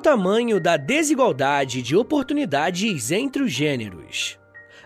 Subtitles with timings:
[0.00, 4.38] tamanho da desigualdade de oportunidades entre os gêneros?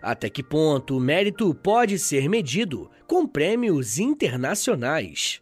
[0.03, 5.41] Até que ponto o mérito pode ser medido com prêmios internacionais?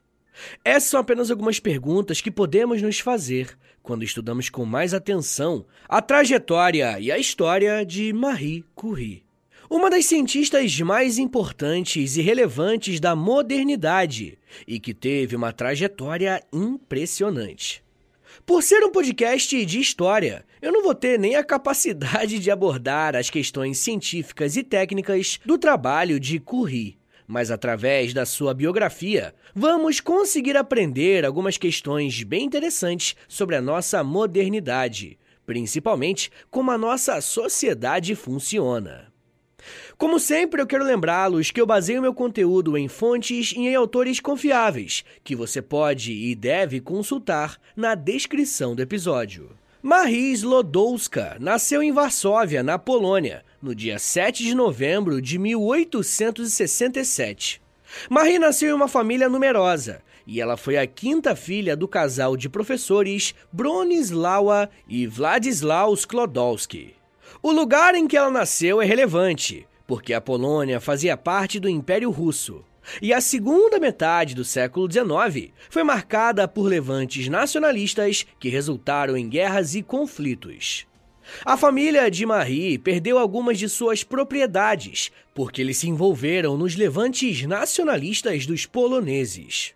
[0.65, 6.01] Essas são apenas algumas perguntas que podemos nos fazer quando estudamos com mais atenção a
[6.01, 9.25] trajetória e a história de Marie Curie.
[9.69, 17.83] Uma das cientistas mais importantes e relevantes da modernidade e que teve uma trajetória impressionante.
[18.45, 23.15] Por ser um podcast de história, eu não vou ter nem a capacidade de abordar
[23.15, 30.01] as questões científicas e técnicas do trabalho de Curie, mas através da sua biografia, vamos
[30.01, 38.15] conseguir aprender algumas questões bem interessantes sobre a nossa modernidade, principalmente como a nossa sociedade
[38.15, 39.12] funciona.
[39.97, 44.21] Como sempre, eu quero lembrá-los que eu baseio meu conteúdo em fontes e em autores
[44.21, 49.51] confiáveis, que você pode e deve consultar na descrição do episódio.
[49.83, 57.61] Marie Slodowska nasceu em Varsóvia, na Polônia, no dia 7 de novembro de 1867.
[58.09, 62.49] Marie nasceu em uma família numerosa e ela foi a quinta filha do casal de
[62.49, 66.95] professores Bronislawa e Władysław Sklodowski.
[67.45, 72.09] O lugar em que ela nasceu é relevante, porque a Polônia fazia parte do Império
[72.09, 72.65] Russo.
[73.01, 79.29] E a segunda metade do século XIX foi marcada por levantes nacionalistas que resultaram em
[79.29, 80.87] guerras e conflitos.
[81.45, 87.43] A família de Marie perdeu algumas de suas propriedades porque eles se envolveram nos levantes
[87.43, 89.75] nacionalistas dos poloneses.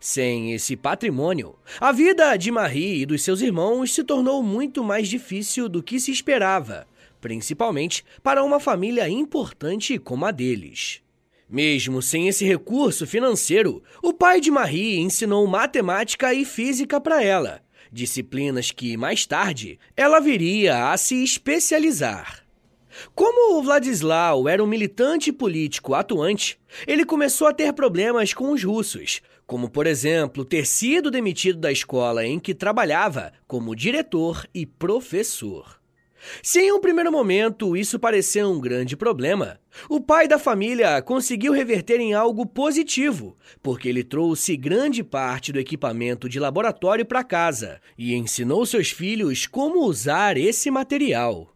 [0.00, 5.08] Sem esse patrimônio, a vida de Marie e dos seus irmãos se tornou muito mais
[5.08, 6.86] difícil do que se esperava,
[7.22, 11.00] principalmente para uma família importante como a deles.
[11.48, 17.62] Mesmo sem esse recurso financeiro, o pai de Marie ensinou matemática e física para ela,
[17.92, 22.42] disciplinas que mais tarde ela viria a se especializar.
[23.14, 28.64] Como o Vladislau era um militante político atuante, ele começou a ter problemas com os
[28.64, 34.66] russos, como por exemplo ter sido demitido da escola em que trabalhava como diretor e
[34.66, 35.81] professor.
[36.42, 41.52] Se em um primeiro momento isso pareceu um grande problema, o pai da família conseguiu
[41.52, 47.80] reverter em algo positivo, porque ele trouxe grande parte do equipamento de laboratório para casa
[47.98, 51.52] e ensinou seus filhos como usar esse material.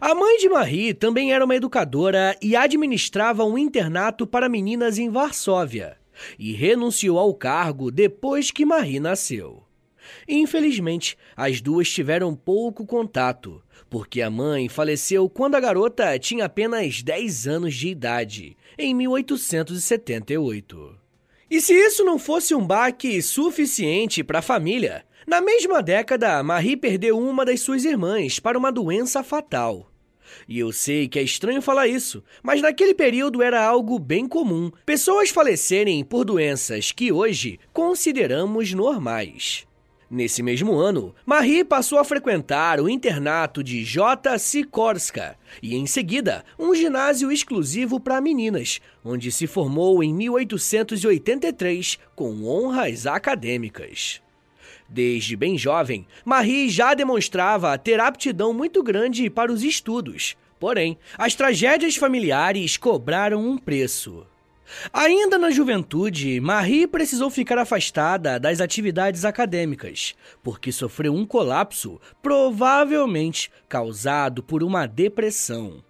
[0.00, 5.08] A mãe de Marie também era uma educadora e administrava um internato para meninas em
[5.08, 5.96] Varsóvia,
[6.38, 9.62] e renunciou ao cargo depois que Marie nasceu.
[10.26, 17.02] Infelizmente, as duas tiveram pouco contato, porque a mãe faleceu quando a garota tinha apenas
[17.02, 20.96] 10 anos de idade, em 1878.
[21.50, 26.76] E se isso não fosse um baque suficiente para a família, na mesma década, Marie
[26.76, 29.90] perdeu uma das suas irmãs para uma doença fatal.
[30.48, 34.70] E eu sei que é estranho falar isso, mas naquele período era algo bem comum
[34.86, 39.67] pessoas falecerem por doenças que hoje consideramos normais.
[40.10, 44.38] Nesse mesmo ano, Marie passou a frequentar o internato de J.
[44.38, 52.42] Sikorska e, em seguida, um ginásio exclusivo para meninas, onde se formou em 1883 com
[52.46, 54.22] honras acadêmicas.
[54.88, 60.34] Desde bem jovem, Marie já demonstrava ter aptidão muito grande para os estudos.
[60.58, 64.26] Porém, as tragédias familiares cobraram um preço.
[64.92, 73.50] Ainda na juventude, Marie precisou ficar afastada das atividades acadêmicas, porque sofreu um colapso, provavelmente
[73.68, 75.82] causado por uma depressão.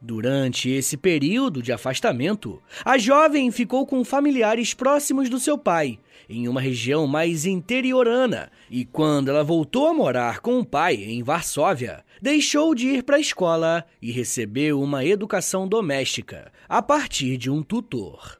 [0.00, 5.98] Durante esse período de afastamento, a jovem ficou com familiares próximos do seu pai,
[6.28, 11.22] em uma região mais interiorana, e quando ela voltou a morar com o pai em
[11.22, 17.50] Varsóvia, deixou de ir para a escola e recebeu uma educação doméstica a partir de
[17.50, 18.38] um tutor.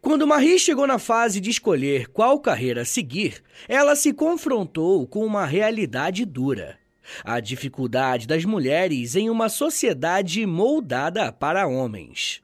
[0.00, 5.46] Quando Marie chegou na fase de escolher qual carreira seguir, ela se confrontou com uma
[5.46, 6.78] realidade dura
[7.24, 12.40] a dificuldade das mulheres em uma sociedade moldada para homens.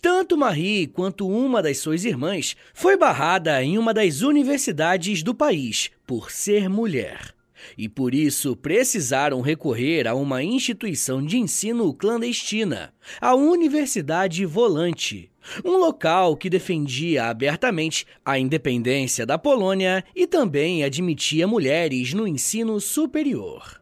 [0.00, 5.90] Tanto Marie quanto uma das suas irmãs foi barrada em uma das universidades do país
[6.06, 7.34] por ser mulher.
[7.78, 15.30] E por isso precisaram recorrer a uma instituição de ensino clandestina, a Universidade Volante,
[15.64, 22.80] um local que defendia abertamente a independência da Polônia e também admitia mulheres no ensino
[22.80, 23.80] superior.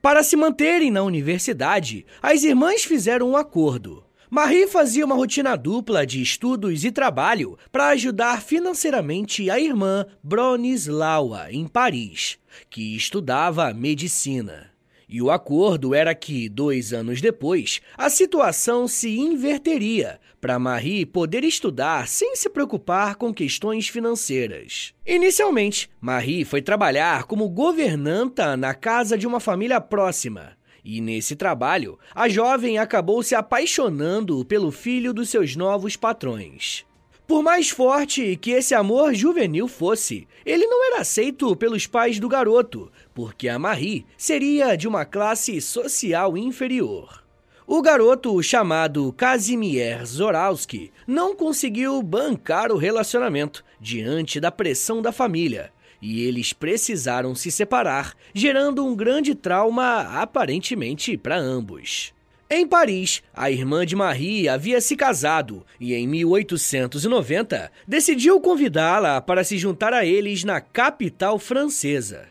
[0.00, 4.04] Para se manterem na universidade, as irmãs fizeram um acordo.
[4.34, 11.52] Marie fazia uma rotina dupla de estudos e trabalho para ajudar financeiramente a irmã Bronislawa,
[11.52, 12.38] em Paris,
[12.70, 14.70] que estudava medicina.
[15.06, 21.44] E o acordo era que, dois anos depois, a situação se inverteria para Marie poder
[21.44, 24.94] estudar sem se preocupar com questões financeiras.
[25.06, 30.56] Inicialmente, Marie foi trabalhar como governanta na casa de uma família próxima.
[30.84, 36.84] E nesse trabalho, a jovem acabou se apaixonando pelo filho dos seus novos patrões.
[37.26, 42.28] Por mais forte que esse amor juvenil fosse, ele não era aceito pelos pais do
[42.28, 47.22] garoto, porque a Marie seria de uma classe social inferior.
[47.64, 55.72] O garoto chamado Kazimier Zoralski não conseguiu bancar o relacionamento diante da pressão da família
[56.02, 62.12] e eles precisaram se separar, gerando um grande trauma aparentemente para ambos.
[62.50, 69.42] Em Paris, a irmã de Marie havia se casado e, em 1890, decidiu convidá-la para
[69.42, 72.28] se juntar a eles na capital francesa.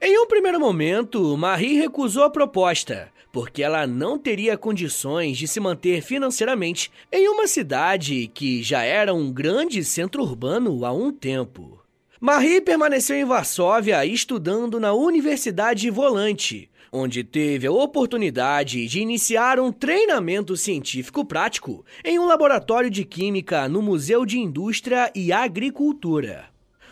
[0.00, 5.58] Em um primeiro momento, Marie recusou a proposta, porque ela não teria condições de se
[5.58, 11.85] manter financeiramente em uma cidade que já era um grande centro urbano há um tempo.
[12.18, 19.70] Marie permaneceu em Varsóvia estudando na Universidade Volante, onde teve a oportunidade de iniciar um
[19.70, 26.46] treinamento científico prático em um laboratório de química no Museu de Indústria e Agricultura.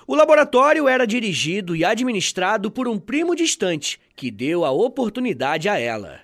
[0.06, 5.78] O laboratório era dirigido e administrado por um primo distante que deu a oportunidade a
[5.78, 6.20] ela.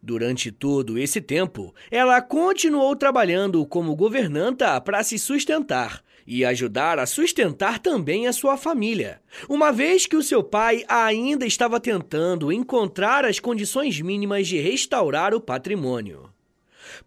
[0.00, 7.06] Durante todo esse tempo, ela continuou trabalhando como governanta para se sustentar e ajudar a
[7.06, 13.24] sustentar também a sua família, uma vez que o seu pai ainda estava tentando encontrar
[13.24, 16.28] as condições mínimas de restaurar o patrimônio.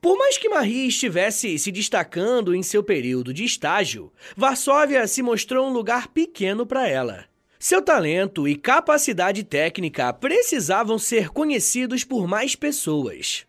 [0.02, 5.68] Por mais que Marie estivesse se destacando em seu período de estágio, Varsóvia se mostrou
[5.68, 7.26] um lugar pequeno para ela.
[7.60, 13.46] Seu talento e capacidade técnica precisavam ser conhecidos por mais pessoas.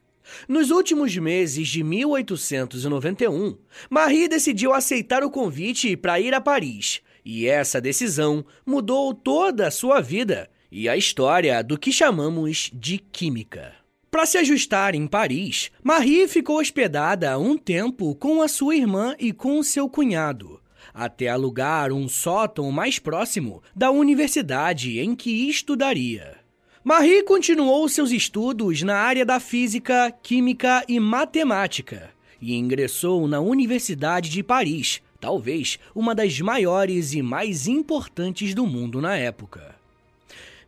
[0.49, 3.57] Nos últimos meses de 1891,
[3.89, 9.71] Marie decidiu aceitar o convite para ir a Paris, e essa decisão mudou toda a
[9.71, 13.75] sua vida e a história do que chamamos de química.
[14.11, 19.33] Para se ajustar em Paris, Marie ficou hospedada um tempo com a sua irmã e
[19.33, 20.61] com seu cunhado,
[20.93, 26.42] até alugar um sótão mais próximo da universidade em que estudaria.
[26.85, 34.29] Marie continuou seus estudos na área da física, química e matemática e ingressou na Universidade
[34.29, 39.77] de Paris, talvez uma das maiores e mais importantes do mundo na época.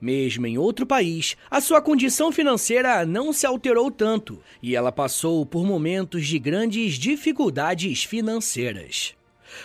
[0.00, 5.44] Mesmo em outro país, a sua condição financeira não se alterou tanto e ela passou
[5.44, 9.16] por momentos de grandes dificuldades financeiras.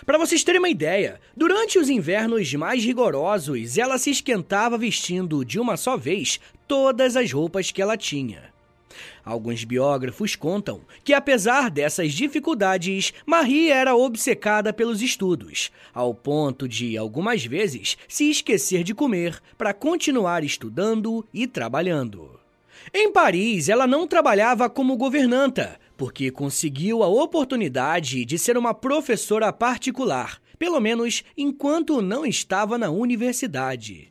[0.06, 5.60] Para vocês terem uma ideia, durante os invernos mais rigorosos, ela se esquentava vestindo de
[5.60, 8.50] uma só vez todas as roupas que ela tinha.
[9.24, 16.98] Alguns biógrafos contam que, apesar dessas dificuldades, Marie era obcecada pelos estudos, ao ponto de,
[16.98, 22.40] algumas vezes, se esquecer de comer para continuar estudando e trabalhando.
[22.94, 29.52] Em Paris, ela não trabalhava como governanta, porque conseguiu a oportunidade de ser uma professora
[29.52, 34.10] particular, pelo menos enquanto não estava na universidade.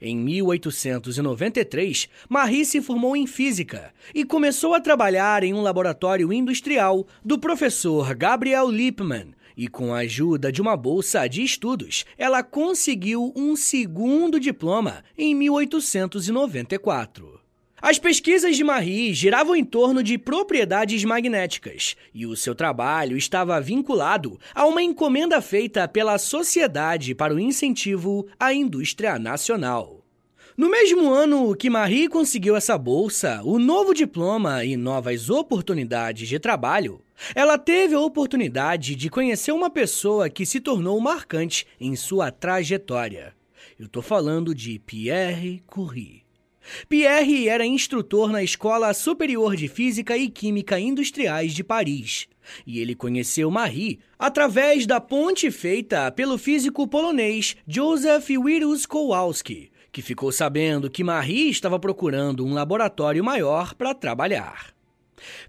[0.00, 7.04] Em 1893, Marie se formou em física e começou a trabalhar em um laboratório industrial
[7.24, 9.34] do professor Gabriel Lippmann.
[9.56, 15.34] E com a ajuda de uma bolsa de estudos, ela conseguiu um segundo diploma em
[15.34, 17.37] 1894.
[17.80, 23.60] As pesquisas de Marie giravam em torno de propriedades magnéticas e o seu trabalho estava
[23.60, 30.04] vinculado a uma encomenda feita pela Sociedade para o Incentivo à Indústria Nacional.
[30.56, 36.40] No mesmo ano que Marie conseguiu essa bolsa, o novo diploma e novas oportunidades de
[36.40, 37.00] trabalho,
[37.32, 43.32] ela teve a oportunidade de conhecer uma pessoa que se tornou marcante em sua trajetória.
[43.78, 46.27] Eu estou falando de Pierre Curie.
[46.88, 52.28] Pierre era instrutor na Escola Superior de Física e Química Industriais de Paris.
[52.66, 60.02] E ele conheceu Marie através da ponte feita pelo físico polonês Józef Wirus Kowalski, que
[60.02, 64.72] ficou sabendo que Marie estava procurando um laboratório maior para trabalhar.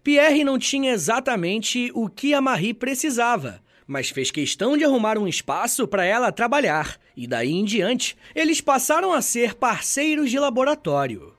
[0.03, 5.27] Pierre não tinha exatamente o que a Marie precisava, mas fez questão de arrumar um
[5.27, 11.33] espaço para ela trabalhar, e daí em diante eles passaram a ser parceiros de laboratório.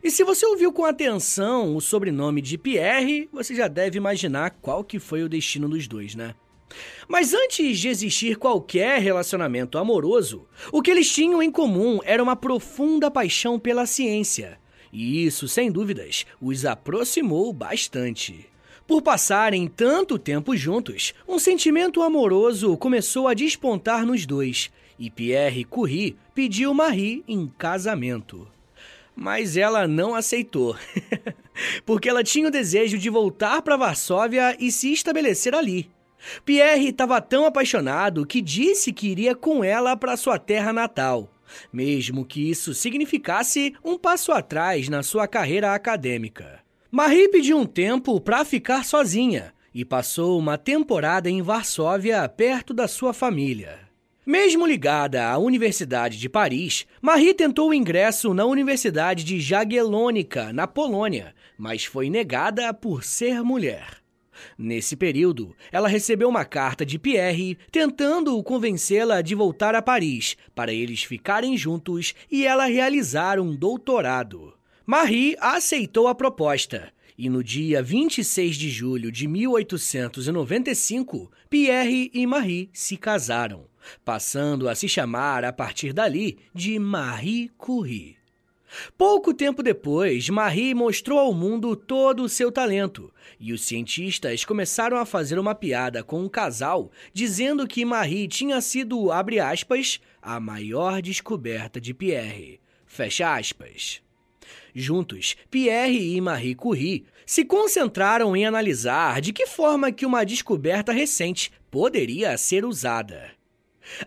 [0.00, 4.84] E se você ouviu com atenção o sobrenome de Pierre, você já deve imaginar qual
[4.84, 6.36] que foi o destino dos dois, né?
[7.08, 12.36] Mas antes de existir qualquer relacionamento amoroso, o que eles tinham em comum era uma
[12.36, 14.60] profunda paixão pela ciência.
[14.92, 18.46] E isso, sem dúvidas, os aproximou bastante.
[18.86, 25.64] Por passarem tanto tempo juntos, um sentimento amoroso começou a despontar nos dois, e Pierre
[25.64, 28.48] Curie pediu Marie em casamento
[29.16, 30.76] mas ela não aceitou.
[31.86, 35.90] porque ela tinha o desejo de voltar para Varsóvia e se estabelecer ali.
[36.44, 41.30] Pierre estava tão apaixonado que disse que iria com ela para sua terra natal,
[41.72, 46.60] mesmo que isso significasse um passo atrás na sua carreira acadêmica.
[46.90, 52.88] Marie pediu um tempo para ficar sozinha e passou uma temporada em Varsóvia perto da
[52.88, 53.83] sua família.
[54.26, 60.66] Mesmo ligada à Universidade de Paris, Marie tentou o ingresso na Universidade de Jagiellônica, na
[60.66, 63.98] Polônia, mas foi negada por ser mulher.
[64.56, 70.72] Nesse período, ela recebeu uma carta de Pierre tentando convencê-la de voltar a Paris para
[70.72, 74.54] eles ficarem juntos e ela realizar um doutorado.
[74.86, 82.70] Marie aceitou a proposta e no dia 26 de julho de 1895, Pierre e Marie
[82.72, 83.72] se casaram
[84.04, 88.16] passando a se chamar a partir dali de Marie Curie.
[88.98, 94.96] Pouco tempo depois, Marie mostrou ao mundo todo o seu talento, e os cientistas começaram
[94.96, 100.40] a fazer uma piada com um casal, dizendo que Marie tinha sido, abre aspas, a
[100.40, 102.60] maior descoberta de Pierre.
[102.86, 104.02] Fecha aspas.
[104.74, 110.92] Juntos, Pierre e Marie Curie se concentraram em analisar de que forma que uma descoberta
[110.92, 113.30] recente poderia ser usada.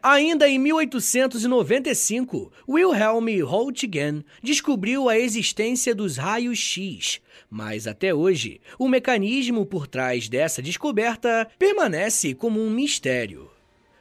[0.01, 8.87] Ainda em 1895, Wilhelm Röntgen descobriu a existência dos raios X, mas até hoje, o
[8.87, 13.49] mecanismo por trás dessa descoberta permanece como um mistério.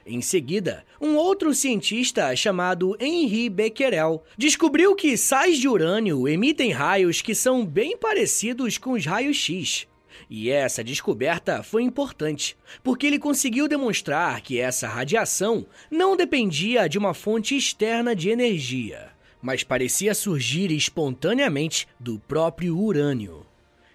[0.08, 7.20] Em seguida, um outro cientista chamado Henri Becquerel descobriu que sais de urânio emitem raios
[7.20, 9.88] que são bem parecidos com os raios X.
[10.28, 16.98] E essa descoberta foi importante, porque ele conseguiu demonstrar que essa radiação não dependia de
[16.98, 23.46] uma fonte externa de energia, mas parecia surgir espontaneamente do próprio urânio.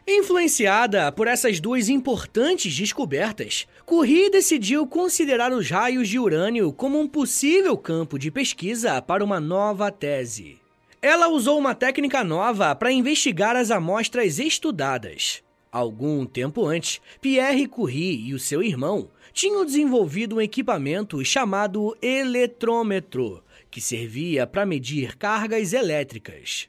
[0.07, 7.07] Influenciada por essas duas importantes descobertas, Curie decidiu considerar os raios de urânio como um
[7.07, 10.59] possível campo de pesquisa para uma nova tese.
[11.01, 15.43] Ela usou uma técnica nova para investigar as amostras estudadas.
[15.71, 23.41] Algum tempo antes, Pierre Curie e o seu irmão tinham desenvolvido um equipamento chamado eletrômetro,
[23.69, 26.67] que servia para medir cargas elétricas.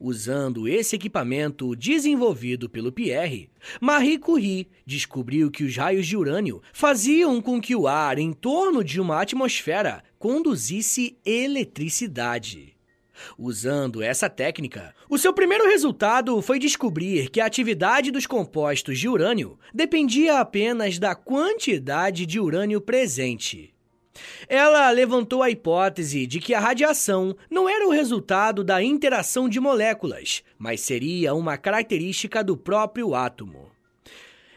[0.00, 3.50] Usando esse equipamento desenvolvido pelo Pierre,
[3.82, 8.82] Marie Curie descobriu que os raios de urânio faziam com que o ar em torno
[8.82, 12.77] de uma atmosfera conduzisse eletricidade.
[13.38, 19.08] Usando essa técnica, o seu primeiro resultado foi descobrir que a atividade dos compostos de
[19.08, 23.74] urânio dependia apenas da quantidade de urânio presente.
[24.48, 29.60] Ela levantou a hipótese de que a radiação não era o resultado da interação de
[29.60, 33.70] moléculas, mas seria uma característica do próprio átomo.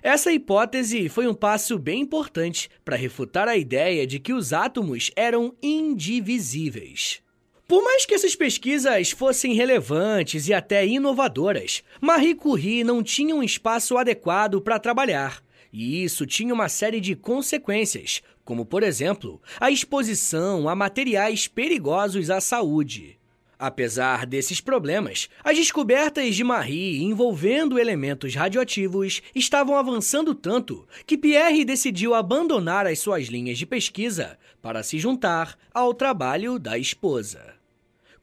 [0.01, 5.11] Essa hipótese foi um passo bem importante para refutar a ideia de que os átomos
[5.15, 7.21] eram indivisíveis.
[7.71, 13.41] Por mais que essas pesquisas fossem relevantes e até inovadoras, Marie Curie não tinha um
[13.41, 15.41] espaço adequado para trabalhar.
[15.71, 22.29] E isso tinha uma série de consequências, como, por exemplo, a exposição a materiais perigosos
[22.29, 23.17] à saúde.
[23.57, 31.63] Apesar desses problemas, as descobertas de Marie envolvendo elementos radioativos estavam avançando tanto que Pierre
[31.63, 37.60] decidiu abandonar as suas linhas de pesquisa para se juntar ao trabalho da esposa.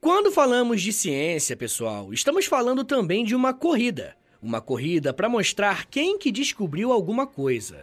[0.01, 4.17] Quando falamos de ciência, pessoal, estamos falando também de uma corrida.
[4.41, 7.81] Uma corrida para mostrar quem que descobriu alguma coisa.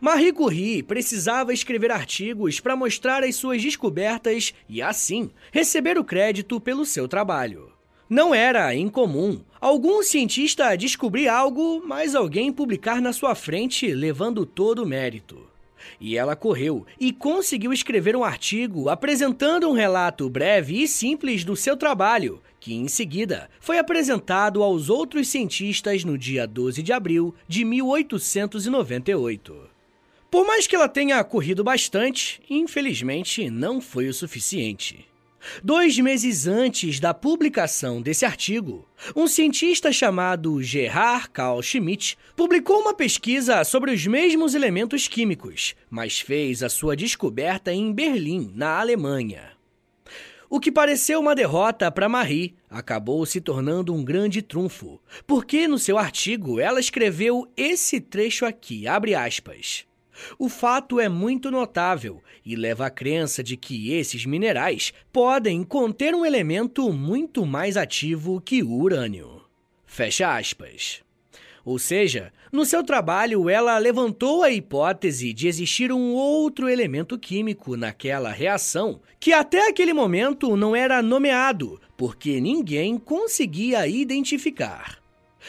[0.00, 6.58] Marie Curie precisava escrever artigos para mostrar as suas descobertas e, assim, receber o crédito
[6.58, 7.70] pelo seu trabalho.
[8.08, 14.82] Não era incomum algum cientista descobrir algo, mas alguém publicar na sua frente levando todo
[14.82, 15.53] o mérito.
[16.00, 21.56] E ela correu e conseguiu escrever um artigo apresentando um relato breve e simples do
[21.56, 27.34] seu trabalho, que em seguida foi apresentado aos outros cientistas no dia 12 de abril
[27.46, 29.74] de 1898.
[30.30, 35.06] Por mais que ela tenha corrido bastante, infelizmente não foi o suficiente.
[35.62, 42.94] Dois meses antes da publicação desse artigo, um cientista chamado Gerhard Karl Schmidt publicou uma
[42.94, 49.52] pesquisa sobre os mesmos elementos químicos, mas fez a sua descoberta em Berlim, na Alemanha.
[50.48, 55.78] O que pareceu uma derrota para Marie acabou se tornando um grande trunfo, porque no
[55.78, 59.84] seu artigo ela escreveu esse trecho aqui, abre aspas.
[60.38, 66.14] O fato é muito notável e leva à crença de que esses minerais podem conter
[66.14, 69.42] um elemento muito mais ativo que o urânio.
[69.86, 71.02] Fecha aspas.
[71.64, 77.76] Ou seja, no seu trabalho ela levantou a hipótese de existir um outro elemento químico
[77.76, 85.03] naquela reação que até aquele momento não era nomeado, porque ninguém conseguia identificar.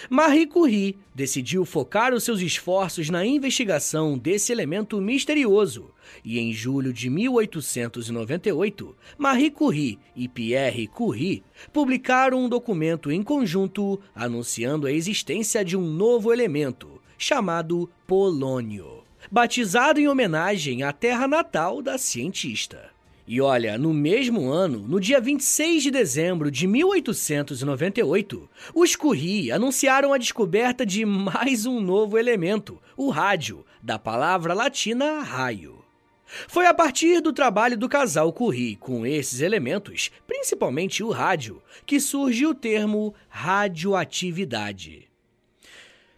[0.09, 5.91] Marie Curie decidiu focar os seus esforços na investigação desse elemento misterioso
[6.23, 13.99] e, em julho de 1898, Marie Curie e Pierre Curie publicaram um documento em conjunto
[14.13, 21.81] anunciando a existência de um novo elemento chamado polônio, batizado em homenagem à terra natal
[21.81, 22.94] da cientista.
[23.27, 30.13] E olha, no mesmo ano, no dia 26 de dezembro de 1898, os Curie anunciaram
[30.13, 35.84] a descoberta de mais um novo elemento, o rádio, da palavra latina raio.
[36.48, 42.00] Foi a partir do trabalho do casal Curie com esses elementos, principalmente o rádio, que
[42.00, 45.08] surge o termo radioatividade.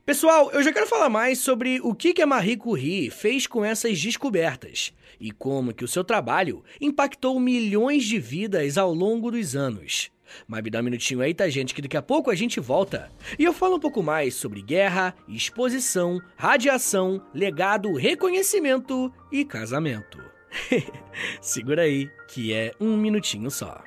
[0.06, 4.02] Pessoal, eu já quero falar mais sobre o que a Marie Curie fez com essas
[4.02, 10.12] descobertas e como que o seu trabalho impactou milhões de vidas ao longo dos anos.
[10.48, 13.10] Mas me dá um minutinho aí, tá, gente, que daqui a pouco a gente volta.
[13.40, 20.22] E eu falo um pouco mais sobre guerra, exposição, radiação, legado, reconhecimento e casamento.
[21.42, 23.87] Segura aí, que é um minutinho só.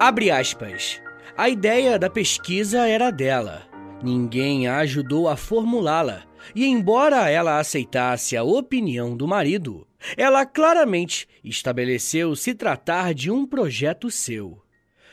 [0.00, 0.98] Abre aspas.
[1.36, 3.68] A ideia da pesquisa era dela.
[4.02, 6.22] Ninguém a ajudou a formulá-la.
[6.54, 9.86] E embora ela aceitasse a opinião do marido,
[10.16, 14.62] ela claramente estabeleceu se tratar de um projeto seu.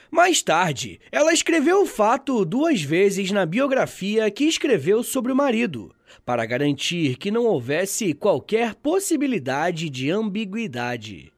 [0.10, 5.94] Mais tarde, ela escreveu o fato duas vezes na biografia que escreveu sobre o marido,
[6.26, 11.34] para garantir que não houvesse qualquer possibilidade de ambiguidade.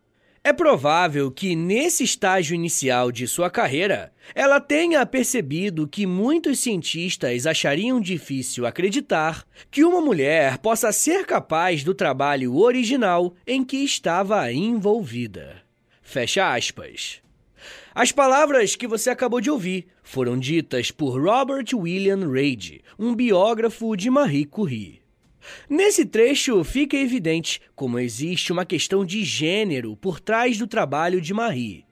[0.50, 7.46] É provável que, nesse estágio inicial de sua carreira, ela tenha percebido que muitos cientistas
[7.46, 14.52] achariam difícil acreditar que uma mulher possa ser capaz do trabalho original em que estava
[14.52, 15.62] envolvida.
[16.02, 17.22] Fecha aspas.
[17.94, 23.96] As palavras que você acabou de ouvir foram ditas por Robert William Reid, um biógrafo
[23.96, 25.00] de Marie Curie.
[25.70, 31.34] Nesse trecho fica evidente como existe uma questão de gênero por trás do trabalho de
[31.34, 31.86] Marie.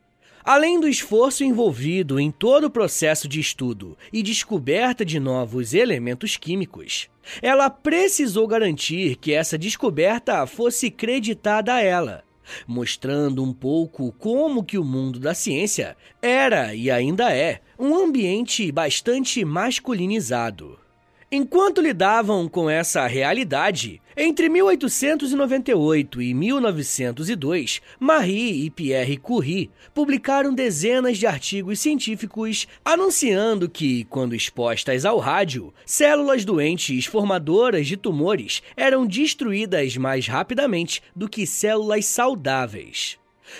[0.43, 6.37] Além do esforço envolvido em todo o processo de estudo e descoberta de novos elementos
[6.37, 7.09] químicos,
[7.41, 12.23] ela precisou garantir que essa descoberta fosse creditada a ela,
[12.65, 18.71] mostrando um pouco como que o mundo da ciência era e ainda é um ambiente
[18.71, 20.79] bastante masculinizado.
[21.29, 31.17] Enquanto lidavam com essa realidade, entre 1898 e 1902, Marie e Pierre Curie publicaram dezenas
[31.17, 39.05] de artigos científicos anunciando que, quando expostas ao rádio, células doentes formadoras de tumores eram
[39.05, 43.19] destruídas mais rapidamente do que células saudáveis.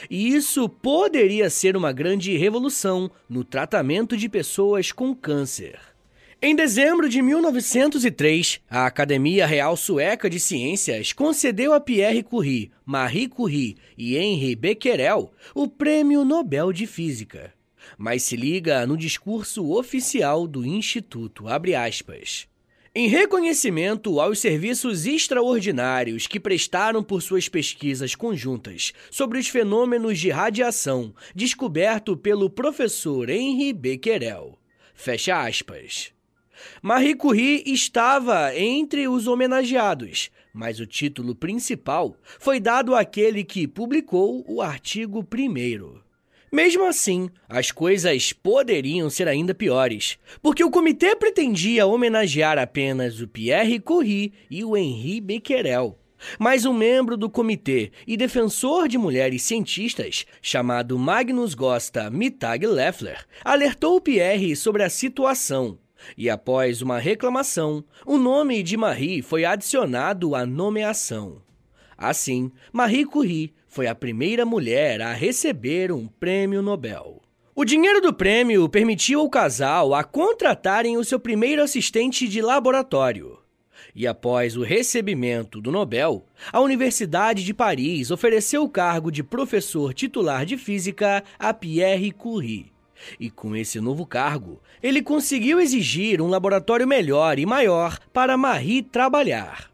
[0.10, 5.97] E isso poderia ser uma grande revolução no tratamento de pessoas com câncer.
[6.40, 13.28] Em dezembro de 1903, a Academia Real Sueca de Ciências concedeu a Pierre Curie, Marie
[13.28, 17.52] Curie e Henri Becquerel o Prêmio Nobel de Física.
[17.98, 21.46] Mas se liga no discurso oficial do Instituto,
[22.94, 30.30] Em reconhecimento aos serviços extraordinários que prestaram por suas pesquisas conjuntas sobre os fenômenos de
[30.30, 34.56] radiação descoberto pelo professor Henri Becquerel.
[34.94, 36.16] Fecha aspas.
[36.82, 44.44] Marie Curie estava entre os homenageados, mas o título principal foi dado àquele que publicou
[44.48, 46.02] o artigo primeiro.
[46.52, 53.28] Mesmo assim, as coisas poderiam ser ainda piores, porque o comitê pretendia homenagear apenas o
[53.28, 56.00] Pierre Curie e o Henri Becquerel.
[56.40, 63.26] Mas um membro do comitê e defensor de mulheres cientistas, chamado Magnus Gosta Mittag Leffler,
[63.44, 65.78] alertou Pierre sobre a situação
[66.18, 71.42] e após uma reclamação, o nome de Marie foi adicionado à nomeação.
[71.98, 77.22] Assim, Marie Curie foi a primeira mulher a receber um prêmio Nobel.
[77.56, 83.40] O dinheiro do prêmio permitiu ao casal a contratarem o seu primeiro assistente de laboratório.
[83.96, 89.92] E após o recebimento do Nobel, a Universidade de Paris ofereceu o cargo de professor
[89.92, 92.72] titular de física a Pierre Curie.
[93.20, 98.82] E com esse novo cargo, ele conseguiu exigir um laboratório melhor e maior para Marie
[98.82, 99.72] trabalhar.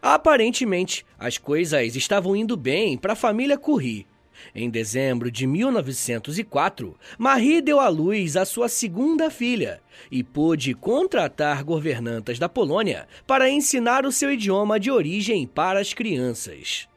[0.00, 4.06] Aparentemente, as coisas estavam indo bem para a família Curie.
[4.54, 11.62] Em dezembro de 1904, Marie deu à luz a sua segunda filha e pôde contratar
[11.62, 16.88] governantas da Polônia para ensinar o seu idioma de origem para as crianças.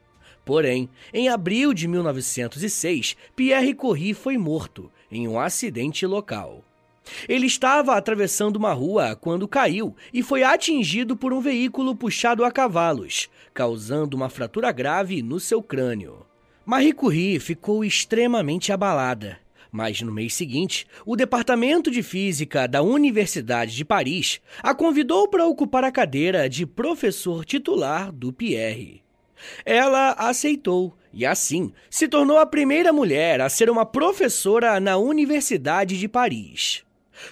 [0.44, 6.64] Porém, em abril de 1906, Pierre Curie foi morto em um acidente local.
[7.28, 12.50] Ele estava atravessando uma rua quando caiu e foi atingido por um veículo puxado a
[12.50, 16.24] cavalos, causando uma fratura grave no seu crânio.
[16.64, 19.38] Marie Curie ficou extremamente abalada.
[19.70, 25.46] Mas no mês seguinte, o Departamento de Física da Universidade de Paris a convidou para
[25.46, 29.02] ocupar a cadeira de professor titular do Pierre.
[29.64, 35.98] Ela aceitou e, assim, se tornou a primeira mulher a ser uma professora na Universidade
[35.98, 36.82] de Paris.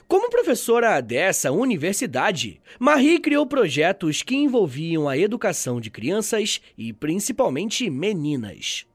[0.06, 7.90] Como professora dessa universidade, Marie criou projetos que envolviam a educação de crianças e principalmente
[7.90, 8.86] meninas.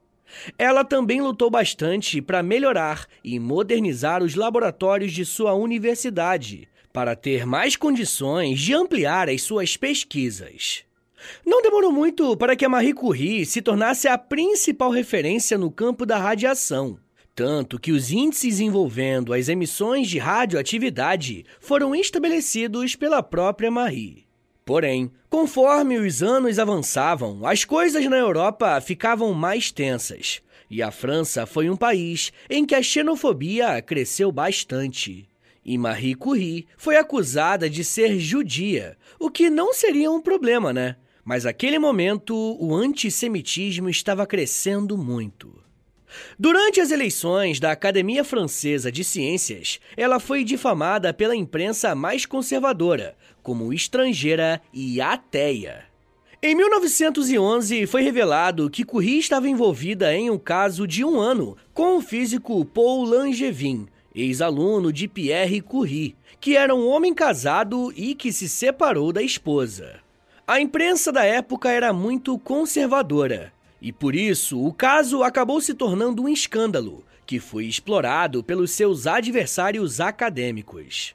[0.58, 7.46] Ela também lutou bastante para melhorar e modernizar os laboratórios de sua universidade, para ter
[7.46, 10.87] mais condições de ampliar as suas pesquisas.
[11.46, 16.06] Não demorou muito para que a Marie Curie se tornasse a principal referência no campo
[16.06, 16.98] da radiação.
[17.36, 24.26] Tanto que os índices envolvendo as emissões de radioatividade foram estabelecidos pela própria Marie.
[24.66, 30.42] Porém, conforme os anos avançavam, as coisas na Europa ficavam mais tensas.
[30.70, 35.30] E a França foi um país em que a xenofobia cresceu bastante.
[35.64, 40.96] E Marie Curie foi acusada de ser judia, o que não seria um problema, né?
[41.28, 45.62] Mas naquele momento, o antissemitismo estava crescendo muito.
[46.40, 53.14] Durante as eleições da Academia Francesa de Ciências, ela foi difamada pela imprensa mais conservadora,
[53.44, 55.84] como estrangeira e ateia.
[56.42, 61.98] Em 1911, foi revelado que Curie estava envolvida em um caso de um ano com
[61.98, 68.32] o físico Paul Langevin, ex-aluno de Pierre Curie, que era um homem casado e que
[68.32, 70.07] se separou da esposa.
[70.50, 76.24] A imprensa da época era muito conservadora e por isso o caso acabou se tornando
[76.24, 81.14] um escândalo que foi explorado pelos seus adversários acadêmicos.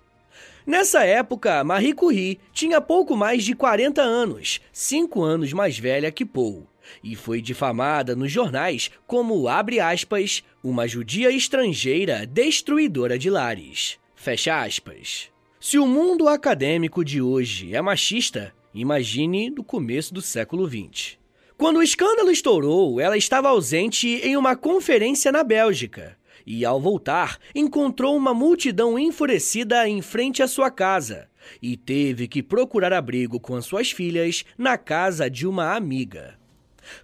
[0.66, 6.27] Nessa época, Marie Curie tinha pouco mais de 40 anos, 5 anos mais velha que
[6.27, 6.66] Paul,
[7.03, 13.99] e foi difamada nos jornais como, abre aspas, uma judia estrangeira destruidora de lares.
[14.14, 15.31] Fecha aspas.
[15.59, 21.18] Se o mundo acadêmico de hoje é machista, Imagine no começo do século XX.
[21.58, 26.16] Quando o escândalo estourou, ela estava ausente em uma conferência na Bélgica.
[26.46, 31.28] E ao voltar, encontrou uma multidão enfurecida em frente à sua casa
[31.61, 36.41] e teve que procurar abrigo com as suas filhas na casa de uma amiga.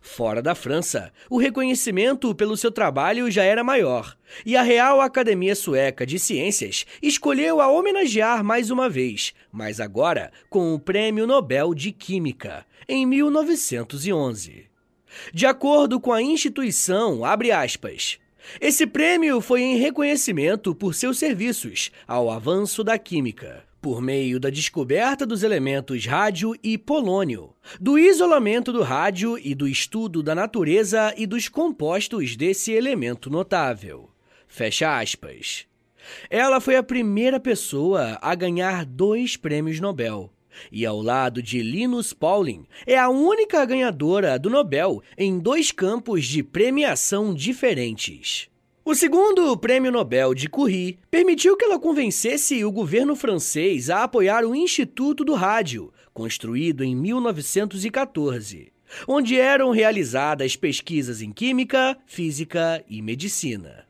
[0.00, 5.54] Fora da França, o reconhecimento pelo seu trabalho já era maior, e a Real Academia
[5.54, 11.74] Sueca de Ciências escolheu a homenagear mais uma vez, mas agora com o Prêmio Nobel
[11.74, 14.66] de Química, em 1911.
[15.32, 18.18] De acordo com a instituição, aspas,
[18.60, 23.67] esse prêmio foi em reconhecimento por seus serviços ao avanço da química.
[23.80, 29.68] Por meio da descoberta dos elementos rádio e polônio, do isolamento do rádio e do
[29.68, 34.10] estudo da natureza e dos compostos desse elemento notável.
[34.46, 35.66] Fecha aspas.
[36.30, 40.32] Ela foi a primeira pessoa a ganhar dois prêmios Nobel.
[40.72, 46.24] E ao lado de Linus Pauling, é a única ganhadora do Nobel em dois campos
[46.24, 48.48] de premiação diferentes.
[48.88, 54.46] O segundo Prêmio Nobel de Curie permitiu que ela convencesse o governo francês a apoiar
[54.46, 58.72] o Instituto do Rádio, construído em 1914,
[59.06, 63.84] onde eram realizadas pesquisas em química, física e medicina.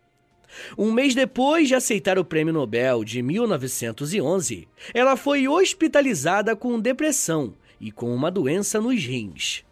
[0.76, 7.54] Um mês depois de aceitar o Prêmio Nobel de 1911, ela foi hospitalizada com depressão
[7.80, 9.62] e com uma doença nos rins.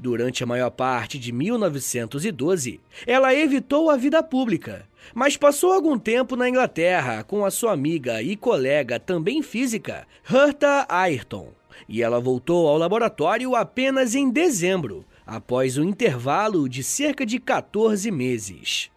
[0.00, 6.36] Durante a maior parte de 1912, ela evitou a vida pública, mas passou algum tempo
[6.36, 11.48] na Inglaterra com a sua amiga e colega também física, Herta Ayrton.
[11.88, 18.08] E ela voltou ao laboratório apenas em dezembro, após um intervalo de cerca de 14
[18.12, 18.92] meses.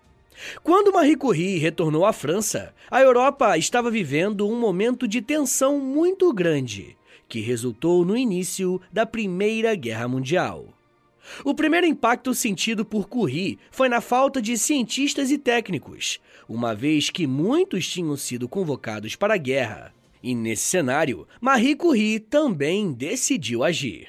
[0.64, 6.32] Quando Marie Curie retornou à França, a Europa estava vivendo um momento de tensão muito
[6.32, 6.96] grande,
[7.28, 10.68] que resultou no início da Primeira Guerra Mundial.
[11.44, 17.10] O primeiro impacto sentido por Curie foi na falta de cientistas e técnicos, uma vez
[17.10, 19.94] que muitos tinham sido convocados para a guerra.
[20.24, 24.08] E nesse cenário, Marie Curie também decidiu agir.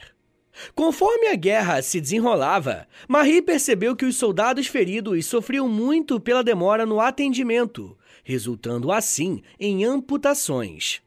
[0.74, 6.84] Conforme a guerra se desenrolava, Marie percebeu que os soldados feridos sofriam muito pela demora
[6.84, 11.00] no atendimento, resultando assim em amputações.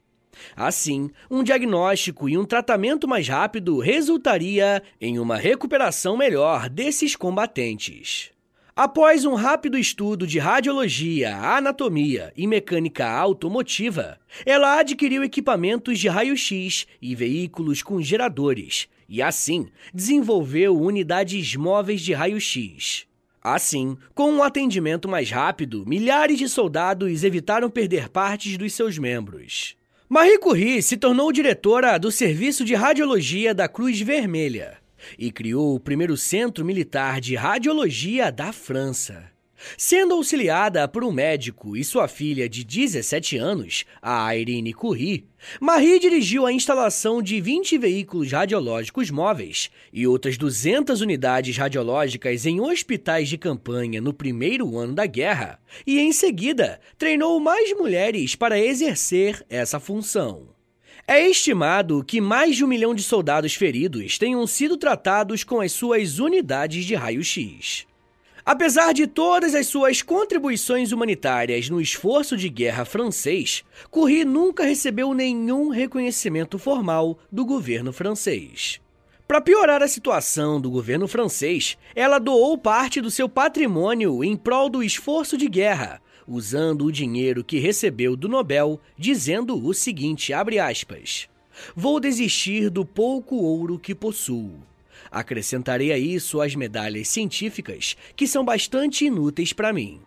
[0.56, 8.32] Assim, um diagnóstico e um tratamento mais rápido resultaria em uma recuperação melhor desses combatentes.
[8.78, 16.86] Após um rápido estudo de radiologia, anatomia e mecânica automotiva, ela adquiriu equipamentos de raio-x
[17.02, 23.08] e veículos com geradores, e assim desenvolveu unidades móveis de raio-x.
[23.42, 29.78] Assim, com um atendimento mais rápido, milhares de soldados evitaram perder partes dos seus membros.
[30.08, 34.78] Marie Curie se tornou diretora do Serviço de Radiologia da Cruz Vermelha
[35.18, 39.35] e criou o primeiro centro militar de radiologia da França.
[39.78, 45.28] Sendo auxiliada por um médico e sua filha de 17 anos, a Irene Curie,
[45.60, 52.60] Marie dirigiu a instalação de 20 veículos radiológicos móveis e outras 200 unidades radiológicas em
[52.60, 58.60] hospitais de campanha no primeiro ano da guerra, e em seguida treinou mais mulheres para
[58.60, 60.56] exercer essa função.
[61.08, 65.72] É estimado que mais de um milhão de soldados feridos tenham sido tratados com as
[65.72, 67.86] suas unidades de raio-x.
[68.46, 75.16] Apesar de todas as suas contribuições humanitárias no esforço de guerra francês, Curie nunca recebeu
[75.16, 78.80] nenhum reconhecimento formal do governo francês.
[79.28, 84.70] Para piorar a situação do governo francês, ela doou parte do seu patrimônio em prol
[84.70, 91.28] do esforço de guerra, usando o dinheiro que recebeu do Nobel, dizendo o seguinte, aspas,
[91.76, 94.60] Vou desistir do pouco ouro que possuo.
[95.16, 100.02] Acrescentarei a isso as medalhas científicas, que são bastante inúteis para mim.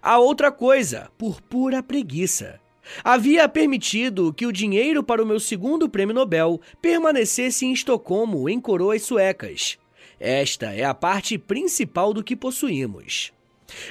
[0.00, 2.60] A outra coisa, por pura preguiça.
[3.02, 8.60] Havia permitido que o dinheiro para o meu segundo prêmio Nobel permanecesse em Estocolmo, em
[8.60, 9.78] coroas suecas.
[10.20, 13.32] Esta é a parte principal do que possuímos.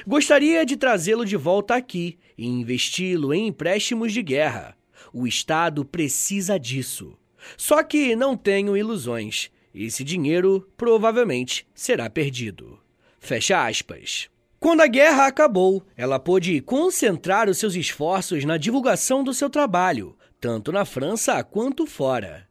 [0.06, 4.74] Gostaria de trazê-lo de volta aqui e investi-lo em empréstimos de guerra.
[5.12, 7.12] O Estado precisa disso.
[7.58, 9.50] Só que não tenho ilusões.
[9.76, 12.78] Esse dinheiro provavelmente será perdido.
[13.20, 14.30] Fecha aspas.
[14.58, 20.16] Quando a guerra acabou, ela pôde concentrar os seus esforços na divulgação do seu trabalho,
[20.40, 22.48] tanto na França quanto fora.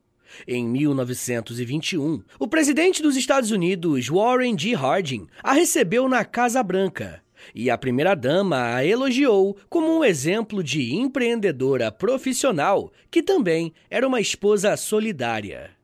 [0.48, 4.76] Em 1921, o presidente dos Estados Unidos, Warren G.
[4.76, 10.94] Harding, a recebeu na Casa Branca e a primeira-dama a elogiou como um exemplo de
[10.94, 15.75] empreendedora profissional que também era uma esposa solidária.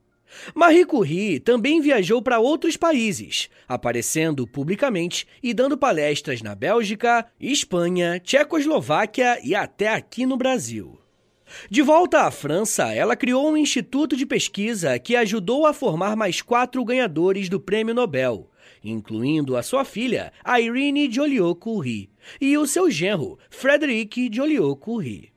[0.53, 8.19] Marie Curie também viajou para outros países, aparecendo publicamente e dando palestras na Bélgica, Espanha,
[8.19, 10.99] Tchecoslováquia e até aqui no Brasil.
[11.69, 16.41] De volta à França, ela criou um instituto de pesquisa que ajudou a formar mais
[16.41, 18.49] quatro ganhadores do Prêmio Nobel,
[18.83, 25.30] incluindo a sua filha, Irene Joliot-Curie, e o seu genro, Frédéric Joliot-Curie.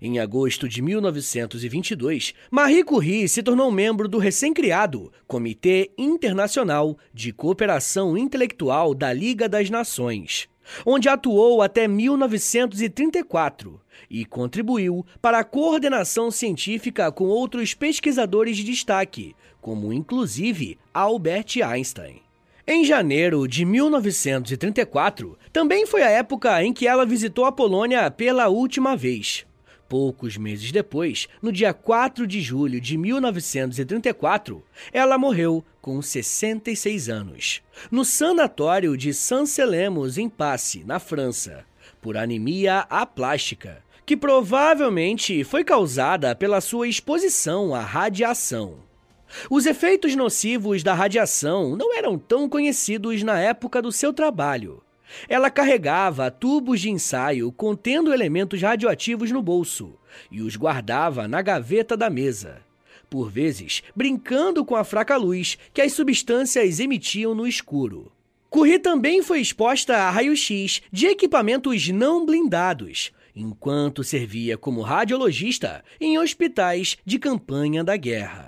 [0.00, 8.16] Em agosto de 1922, Marie Curie se tornou membro do recém-criado Comitê Internacional de Cooperação
[8.16, 10.48] Intelectual da Liga das Nações,
[10.84, 19.34] onde atuou até 1934 e contribuiu para a coordenação científica com outros pesquisadores de destaque,
[19.60, 22.22] como inclusive Albert Einstein.
[22.70, 28.48] Em janeiro de 1934, também foi a época em que ela visitou a Polônia pela
[28.48, 29.47] última vez.
[29.88, 37.62] Poucos meses depois, no dia 4 de julho de 1934, ela morreu com 66 anos,
[37.90, 41.64] no sanatório de Saint-Selemos, em Passe, na França,
[42.02, 48.86] por anemia aplástica, que provavelmente foi causada pela sua exposição à radiação.
[49.48, 54.82] Os efeitos nocivos da radiação não eram tão conhecidos na época do seu trabalho,
[55.28, 59.98] ela carregava tubos de ensaio contendo elementos radioativos no bolso
[60.30, 62.60] e os guardava na gaveta da mesa,
[63.08, 68.12] por vezes brincando com a fraca luz que as substâncias emitiam no escuro.
[68.50, 76.18] Curie também foi exposta a raio-x de equipamentos não blindados, enquanto servia como radiologista em
[76.18, 78.47] hospitais de campanha da guerra.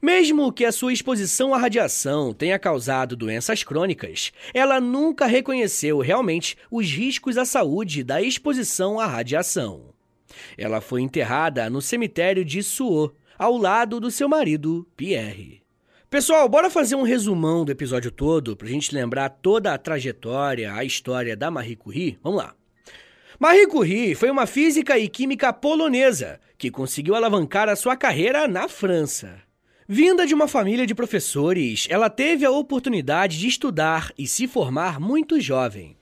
[0.00, 6.56] Mesmo que a sua exposição à radiação tenha causado doenças crônicas, ela nunca reconheceu realmente
[6.70, 9.94] os riscos à saúde da exposição à radiação.
[10.56, 15.62] Ela foi enterrada no cemitério de Suot, ao lado do seu marido, Pierre.
[16.08, 20.84] Pessoal, bora fazer um resumão do episódio todo pra gente lembrar toda a trajetória, a
[20.84, 22.18] história da Marie Curie?
[22.22, 22.54] Vamos lá.
[23.38, 28.68] Marie Curie foi uma física e química polonesa que conseguiu alavancar a sua carreira na
[28.68, 29.45] França.
[29.88, 34.98] Vinda de uma família de professores, ela teve a oportunidade de estudar e se formar
[34.98, 35.96] muito jovem.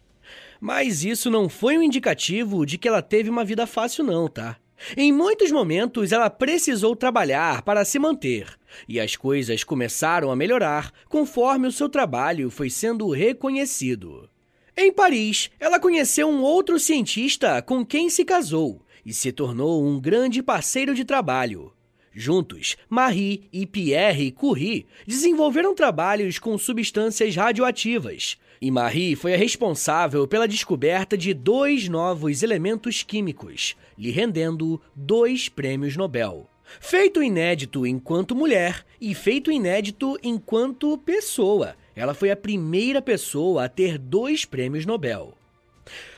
[0.58, 4.56] Mas isso não foi um indicativo de que ela teve uma vida fácil, não, tá?
[4.96, 10.90] Em muitos momentos ela precisou trabalhar para se manter, e as coisas começaram a melhorar
[11.06, 14.30] conforme o seu trabalho foi sendo reconhecido.
[14.74, 20.00] Em Paris, ela conheceu um outro cientista com quem se casou e se tornou um
[20.00, 21.73] grande parceiro de trabalho.
[22.14, 28.36] Juntos, Marie e Pierre Curie desenvolveram trabalhos com substâncias radioativas.
[28.60, 35.48] E Marie foi a responsável pela descoberta de dois novos elementos químicos, lhe rendendo dois
[35.48, 36.48] prêmios Nobel.
[36.80, 41.76] Feito inédito enquanto mulher e feito inédito enquanto pessoa.
[41.96, 45.34] Ela foi a primeira pessoa a ter dois prêmios Nobel.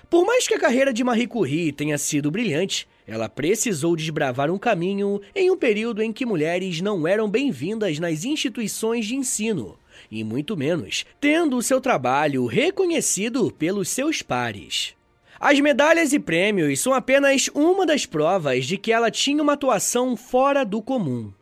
[0.09, 4.59] Por mais que a carreira de Marie Curie tenha sido brilhante, ela precisou desbravar um
[4.59, 9.77] caminho em um período em que mulheres não eram bem-vindas nas instituições de ensino,
[10.09, 14.95] e muito menos tendo o seu trabalho reconhecido pelos seus pares.
[15.41, 20.17] As medalhas e prêmios são apenas uma das provas de que ela tinha uma atuação
[20.17, 21.33] fora do comum.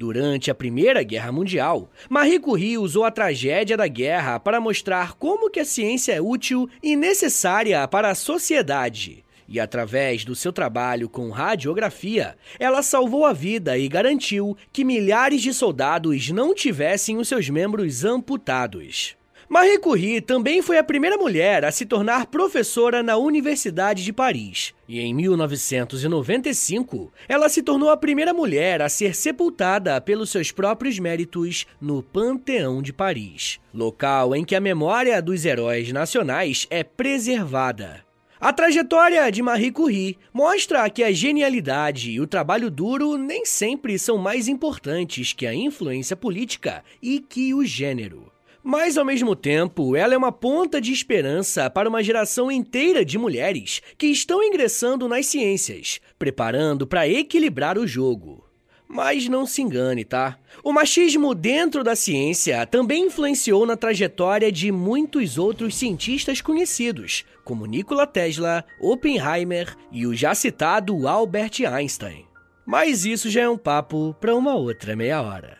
[0.00, 5.50] Durante a Primeira Guerra Mundial, Marie Curie usou a tragédia da guerra para mostrar como
[5.50, 9.22] que a ciência é útil e necessária para a sociedade.
[9.46, 15.42] E através do seu trabalho com radiografia, ela salvou a vida e garantiu que milhares
[15.42, 19.19] de soldados não tivessem os seus membros amputados.
[19.52, 24.72] Marie Curie também foi a primeira mulher a se tornar professora na Universidade de Paris.
[24.88, 31.00] E em 1995, ela se tornou a primeira mulher a ser sepultada pelos seus próprios
[31.00, 38.04] méritos no Panteão de Paris, local em que a memória dos heróis nacionais é preservada.
[38.40, 43.98] A trajetória de Marie Curie mostra que a genialidade e o trabalho duro nem sempre
[43.98, 48.30] são mais importantes que a influência política e que o gênero.
[48.62, 53.16] Mas, ao mesmo tempo, ela é uma ponta de esperança para uma geração inteira de
[53.16, 58.44] mulheres que estão ingressando nas ciências, preparando para equilibrar o jogo.
[58.92, 60.36] Mas não se engane, tá?
[60.64, 67.66] O machismo dentro da ciência também influenciou na trajetória de muitos outros cientistas conhecidos, como
[67.66, 72.26] Nikola Tesla, Oppenheimer e o já citado Albert Einstein.
[72.66, 75.59] Mas isso já é um papo para uma outra meia hora.